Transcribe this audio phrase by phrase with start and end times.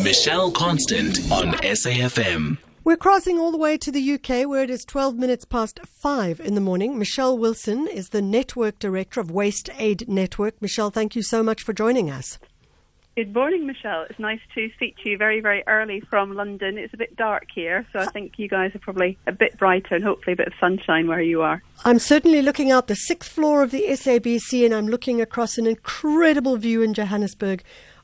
[0.00, 2.56] Michelle Constant on SAFM.
[2.82, 6.40] We're crossing all the way to the UK where it is 12 minutes past 5
[6.40, 6.98] in the morning.
[6.98, 10.60] Michelle Wilson is the Network Director of Waste Aid Network.
[10.62, 12.38] Michelle, thank you so much for joining us.
[13.16, 14.06] Good morning, Michelle.
[14.08, 16.78] It's nice to speak to you very, very early from London.
[16.78, 19.94] It's a bit dark here, so I think you guys are probably a bit brighter
[19.94, 21.62] and hopefully a bit of sunshine where you are.
[21.84, 25.66] I'm certainly looking out the sixth floor of the SABC and I'm looking across an
[25.66, 27.62] incredible view in Johannesburg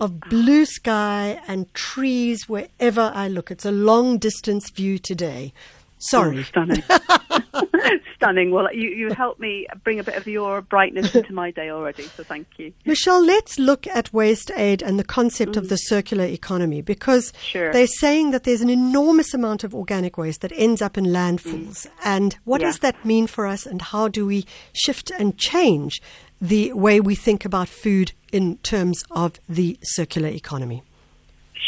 [0.00, 3.50] of blue sky and trees wherever I look.
[3.50, 5.52] It's a long distance view today.
[5.98, 6.38] Sorry.
[6.38, 6.82] Oh, stunning.
[8.16, 8.50] stunning.
[8.52, 12.04] Well, you, you helped me bring a bit of your brightness into my day already,
[12.04, 12.72] so thank you.
[12.86, 15.56] Michelle, let's look at WasteAid and the concept mm.
[15.58, 17.70] of the circular economy because sure.
[17.72, 21.86] they're saying that there's an enormous amount of organic waste that ends up in landfills.
[21.86, 21.90] Mm.
[22.02, 22.68] And what yeah.
[22.68, 26.00] does that mean for us and how do we shift and change
[26.40, 30.82] the way we think about food in terms of the circular economy?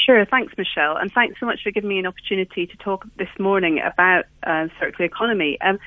[0.06, 0.24] Sure.
[0.24, 0.96] Thanks, Michelle.
[0.96, 4.66] And thanks so much for giving me an opportunity to talk this morning about uh,
[4.80, 5.60] circular economy.
[5.60, 5.78] Um,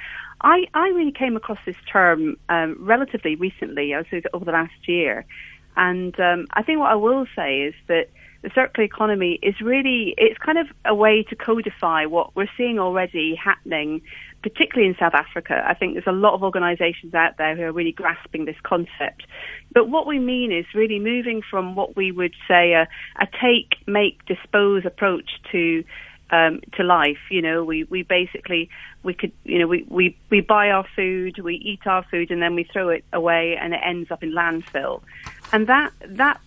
[0.42, 4.88] I, I, really came across this term um, relatively recently, I was over the last
[4.88, 5.26] year.
[5.76, 8.10] And um, I think what I will say is that
[8.46, 12.78] the circular economy is really, it's kind of a way to codify what we're seeing
[12.78, 14.02] already happening,
[14.44, 15.64] particularly in South Africa.
[15.68, 19.26] I think there's a lot of organizations out there who are really grasping this concept.
[19.74, 22.88] But what we mean is really moving from what we would say a,
[23.20, 25.84] a take, make, dispose approach to
[26.32, 27.20] um, to life.
[27.30, 28.70] You know, we, we basically
[29.04, 32.42] we could you know we, we, we buy our food, we eat our food, and
[32.42, 35.02] then we throw it away, and it ends up in landfill.
[35.52, 36.42] And that that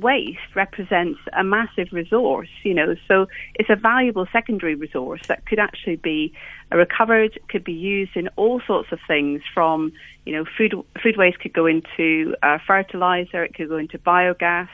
[0.00, 5.58] waste represents a massive resource, you know, so it's a valuable secondary resource that could
[5.58, 6.32] actually be
[6.72, 9.92] recovered, could be used in all sorts of things from,
[10.26, 14.68] you know, food, food waste could go into uh, fertilizer, it could go into biogas.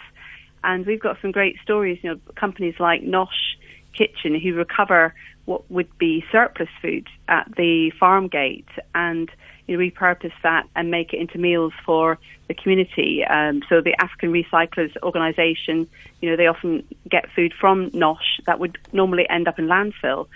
[0.64, 3.56] And we've got some great stories, you know, companies like Nosh
[3.92, 5.14] Kitchen who recover
[5.46, 9.30] what would be surplus food at the farm gate and
[9.66, 12.18] you know, repurpose that and make it into meals for
[12.48, 13.24] the community.
[13.24, 15.88] Um, so the African Recyclers Organisation,
[16.20, 20.26] you know, they often get food from Nosh that would normally end up in landfill.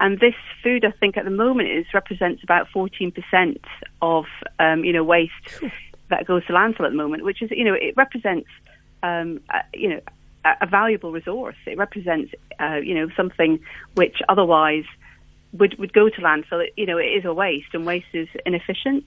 [0.00, 3.58] And this food, I think, at the moment is represents about 14%
[4.00, 4.24] of,
[4.58, 5.60] um, you know, waste
[6.08, 8.48] that goes to landfill at the moment, which is, you know, it represents,
[9.02, 10.00] um, uh, you know,
[10.44, 11.56] a, valuable resource.
[11.66, 13.60] It represents, uh, you know, something
[13.94, 14.84] which otherwise
[15.52, 18.28] would, would go to landfill, it, you know, it is a waste and waste is
[18.46, 19.04] inefficient.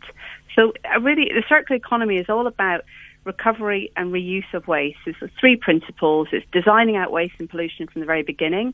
[0.56, 2.84] So uh, really the circular economy is all about
[3.24, 4.98] recovery and reuse of waste.
[5.06, 6.28] There's three principles.
[6.32, 8.74] It's designing out waste and pollution from the very beginning,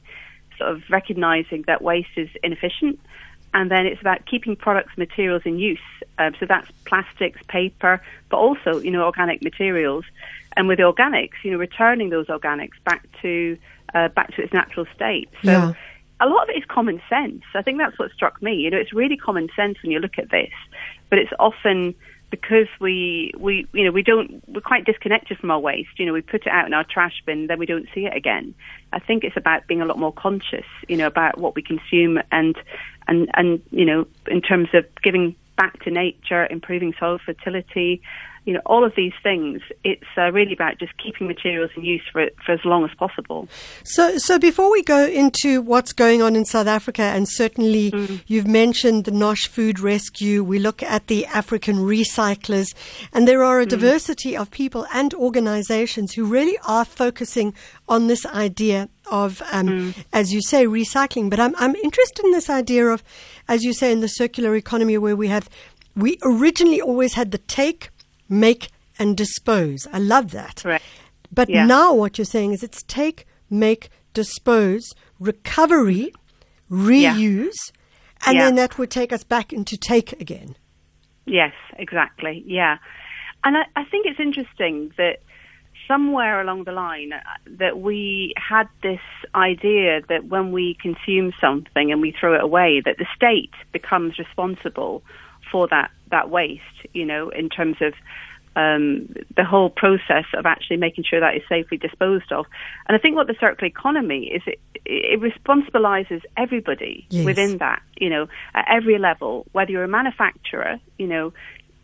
[0.58, 3.00] sort of recognizing that waste is inefficient.
[3.54, 5.80] And then it's about keeping products, materials in use.
[6.18, 10.06] Um, so that's plastics, paper, but also, you know, organic materials.
[10.56, 13.58] And with organics, you know, returning those organics back to
[13.94, 15.30] uh, back to its natural state.
[15.44, 15.74] So yeah
[16.20, 17.44] a lot of it is common sense.
[17.56, 18.56] I think that's what struck me.
[18.56, 20.52] You know, it's really common sense when you look at this,
[21.10, 21.96] but it's often
[22.30, 25.98] because we we you know we don't we're quite disconnected from our waste.
[25.98, 28.16] You know, we put it out in our trash bin, then we don't see it
[28.16, 28.54] again.
[28.94, 30.66] I think it's about being a lot more conscious.
[30.88, 32.56] You know, about what we consume and
[33.08, 38.02] and and you know in terms of giving back to nature, improving soil fertility,
[38.46, 42.02] you know, all of these things, it's uh, really about just keeping materials in use
[42.12, 43.48] for, for as long as possible.
[43.84, 48.22] So, so before we go into what's going on in South Africa, and certainly mm.
[48.28, 52.74] you've mentioned the Nosh Food Rescue, we look at the African recyclers,
[53.14, 53.70] and there are a mm.
[53.70, 57.54] diversity of people and organizations who really are focusing
[57.88, 60.06] on this idea of, um, mm.
[60.14, 61.30] as you say, recycling.
[61.30, 63.04] But I'm, I'm interested in this idea of,
[63.48, 65.50] as you say, in the circular economy where we have,
[65.96, 67.90] we originally always had the take,
[68.28, 69.88] make and dispose.
[69.92, 70.62] I love that.
[70.66, 70.82] Right.
[71.32, 71.66] But yeah.
[71.66, 76.12] now what you're saying is it's take, make, dispose, recovery,
[76.70, 78.28] reuse, yeah.
[78.28, 78.46] and yeah.
[78.46, 80.56] then that would take us back into take again.
[81.26, 82.44] Yes, exactly.
[82.46, 82.78] Yeah.
[83.44, 85.20] And I, I think it's interesting that
[85.90, 87.20] somewhere along the line uh,
[87.58, 89.02] that we had this
[89.36, 94.18] idea that when we consume something and we throw it away, that the state becomes
[94.18, 95.04] responsible
[95.52, 96.64] for that that waste.
[96.94, 97.94] You know, in terms of
[98.56, 102.46] um, the whole process of actually making sure that is safely disposed of.
[102.88, 107.26] And I think what the circular economy is, it, it responsibilizes everybody yes.
[107.26, 111.34] within that, you know, at every level, whether you're a manufacturer, you know,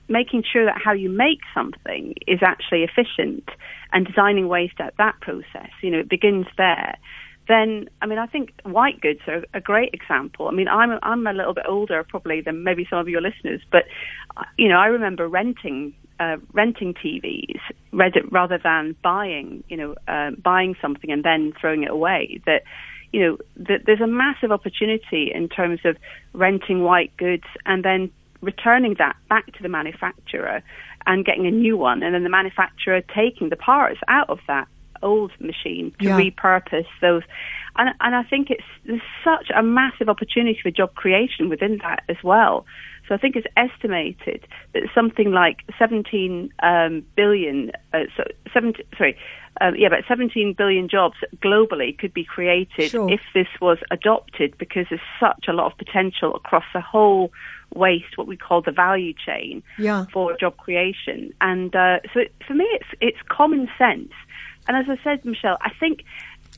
[0.07, 3.49] making sure that how you make something is actually efficient
[3.91, 6.97] and designing ways at that process, you know, it begins there.
[7.47, 10.47] then I mean I think white goods are a great example.
[10.47, 13.61] I mean I'm I'm a little bit older probably than maybe some of your listeners,
[13.71, 13.83] but
[14.37, 17.59] uh, you know I remember renting uh, renting TVs
[17.91, 22.41] rather than buying you know uh, buying something and then throwing it away.
[22.45, 22.63] That
[23.11, 25.97] you know that there's a massive opportunity in terms of
[26.33, 28.11] renting white goods and then
[28.45, 30.61] returning that back to the manufacturer
[31.07, 34.67] and getting a new one, and then the manufacturer taking the parts out of that
[35.05, 36.19] old machine to yeah.
[36.19, 37.23] repurpose those.
[37.77, 42.03] And, and I think it's there's such a massive opportunity for job creation within that
[42.09, 42.65] as well.
[43.07, 49.17] So I think it's estimated that something like 17 um, billion, uh, so 17, sorry,
[49.61, 53.09] um, yeah, about 17 billion jobs globally could be created sure.
[53.11, 57.31] if this was adopted because there's such a lot of potential across the whole
[57.73, 60.05] waste, what we call the value chain yeah.
[60.11, 61.33] for job creation.
[61.39, 64.11] And uh, so it, for me, it's it's common sense.
[64.67, 66.03] And as I said, Michelle, I think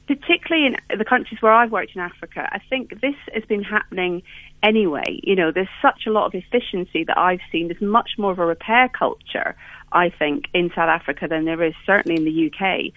[0.07, 4.23] particularly in the countries where I've worked in Africa, I think this has been happening
[4.63, 5.19] anyway.
[5.23, 7.67] You know, there's such a lot of efficiency that I've seen.
[7.67, 9.55] There's much more of a repair culture,
[9.91, 12.93] I think, in South Africa than there is certainly in the UK.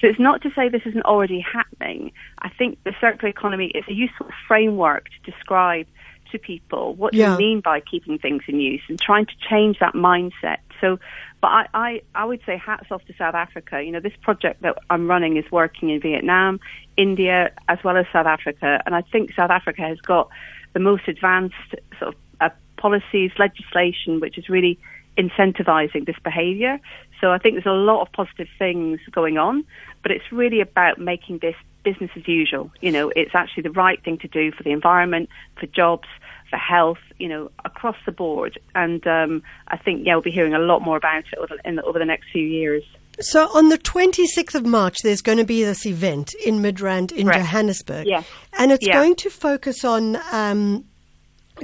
[0.00, 2.12] So it's not to say this isn't already happening.
[2.38, 5.86] I think the circular economy is a useful framework to describe
[6.32, 7.32] to people what yeah.
[7.32, 10.58] you mean by keeping things in use and trying to change that mindset.
[10.80, 10.98] So,
[11.40, 13.82] but I, I, I would say hats off to South Africa.
[13.82, 16.60] You know, this project that I'm running is working in Vietnam,
[16.96, 20.28] India, as well as South Africa, and I think South Africa has got
[20.72, 21.54] the most advanced
[21.98, 24.78] sort of uh, policies, legislation, which is really
[25.16, 26.80] incentivizing this behavior.
[27.20, 29.64] So I think there's a lot of positive things going on,
[30.02, 31.54] but it's really about making this
[31.84, 32.70] business as usual.
[32.80, 35.28] You know, it's actually the right thing to do for the environment,
[35.58, 36.08] for jobs,
[36.50, 38.58] for health, you know, across the board.
[38.74, 41.82] And um, I think, yeah, we'll be hearing a lot more about it over, the,
[41.82, 42.82] over the next few years.
[43.20, 47.28] So on the 26th of March, there's going to be this event in Midrand in
[47.28, 47.38] right.
[47.38, 48.06] Johannesburg.
[48.06, 48.24] Yeah.
[48.58, 48.94] And it's yeah.
[48.94, 50.84] going to focus on um,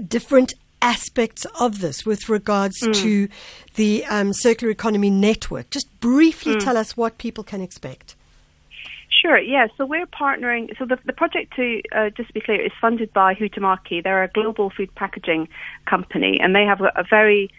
[0.06, 2.94] different aspects of this with regards mm.
[2.94, 3.28] to
[3.75, 5.70] the um, circular economy network.
[5.70, 6.64] Just briefly mm.
[6.64, 8.14] tell us what people can expect.
[9.20, 9.67] Sure, yeah.
[9.76, 10.76] So we're partnering.
[10.78, 14.02] So the, the project, to uh, just to be clear, is funded by Huhtamaki.
[14.02, 15.49] They're a global food packaging
[15.84, 17.50] company, and they have a, a very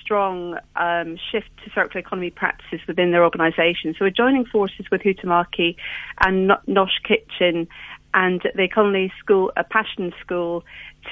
[0.00, 3.94] strong um, shift to circular economy practices within their organisation.
[3.98, 5.76] So we're joining forces with Huhtamaki
[6.24, 7.68] and Nosh Kitchen
[8.14, 10.64] and the Economy School, a passion school,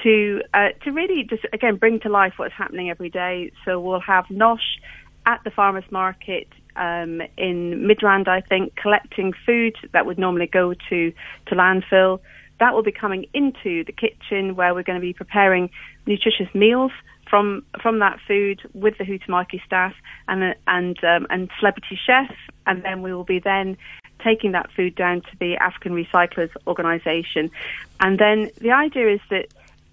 [0.03, 3.51] to uh, to really just again bring to life what's happening every day.
[3.63, 4.79] So we'll have Nosh
[5.25, 6.47] at the farmers market
[6.79, 11.13] um, in Midrand, I think, collecting food that would normally go to,
[11.47, 12.19] to landfill.
[12.59, 15.69] That will be coming into the kitchen where we're going to be preparing
[16.05, 16.91] nutritious meals
[17.29, 19.93] from from that food with the Huhtamaki staff
[20.27, 22.33] and and um, and celebrity chef,
[22.65, 23.77] and then we will be then
[24.23, 27.51] taking that food down to the African Recyclers Organisation,
[27.99, 29.47] and then the idea is that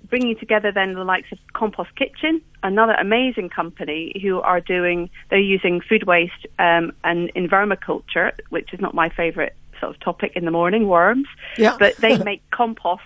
[0.08, 5.38] bringing together then the likes of Compost Kitchen, another amazing company who are doing, they're
[5.38, 10.32] using food waste um, and in vermiculture, which is not my favourite sort of topic
[10.34, 11.26] in the morning, worms,
[11.56, 11.76] yeah.
[11.78, 13.02] but they make compost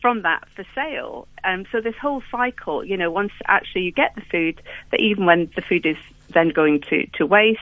[0.00, 1.26] from that for sale.
[1.44, 5.26] Um, so this whole cycle, you know, once actually you get the food, that even
[5.26, 5.96] when the food is
[6.30, 7.60] then going to, to waste,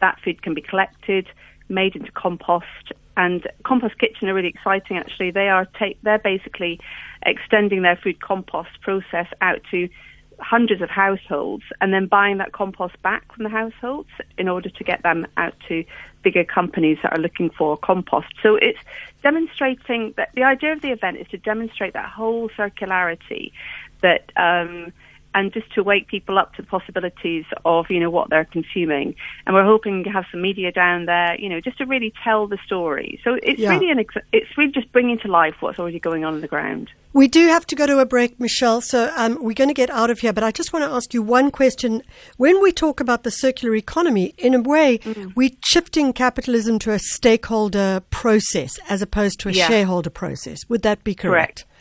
[0.00, 1.28] that food can be collected,
[1.68, 4.96] made into compost, and Compost Kitchen are really exciting.
[4.96, 6.80] Actually, they are ta- they're basically
[7.24, 9.88] extending their food compost process out to
[10.40, 14.84] hundreds of households and then buying that compost back from the households in order to
[14.84, 15.84] get them out to
[16.22, 18.28] bigger companies that are looking for compost.
[18.42, 18.78] So it's
[19.22, 23.52] demonstrating that the idea of the event is to demonstrate that whole circularity
[24.02, 24.92] that um,
[25.34, 29.14] and just to wake people up to the possibilities of you know what they're consuming.
[29.46, 32.46] And we're hoping to have some media down there, you know, just to really tell
[32.46, 33.20] the story.
[33.24, 33.70] So it's yeah.
[33.70, 36.48] really an ex- it's really just bringing to life what's already going on on the
[36.48, 36.90] ground.
[37.14, 38.80] We do have to go to a break, Michelle.
[38.80, 40.32] So um, we're going to get out of here.
[40.32, 42.02] But I just want to ask you one question.
[42.38, 45.32] When we talk about the circular economy, in a way, mm.
[45.36, 49.68] we're shifting capitalism to a stakeholder process as opposed to a yeah.
[49.68, 50.60] shareholder process.
[50.68, 51.64] Would that be correct?
[51.64, 51.71] correct.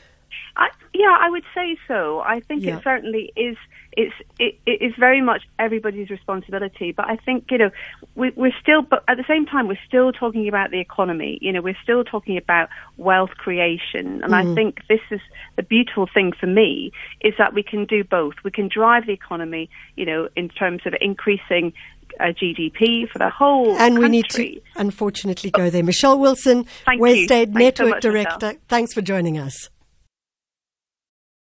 [0.55, 2.19] I, yeah, I would say so.
[2.19, 2.77] I think yeah.
[2.77, 3.57] it certainly is.
[3.93, 6.91] It's it, it is very much everybody's responsibility.
[6.91, 7.71] But I think you know
[8.15, 11.37] we, we're still, but at the same time, we're still talking about the economy.
[11.41, 14.51] You know, we're still talking about wealth creation, and mm.
[14.51, 15.21] I think this is
[15.55, 16.91] the beautiful thing for me
[17.21, 18.35] is that we can do both.
[18.43, 21.73] We can drive the economy, you know, in terms of increasing
[22.19, 24.01] uh, GDP for the whole and country.
[24.01, 25.83] we need to unfortunately go there.
[25.83, 27.35] Michelle Wilson, Thank West you.
[27.35, 28.47] Aid Network so much, Director.
[28.47, 28.61] Michelle.
[28.67, 29.69] Thanks for joining us.